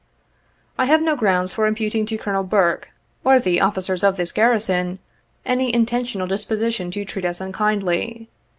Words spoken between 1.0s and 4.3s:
no grounds for imputing to Colonel Burke, or the officers of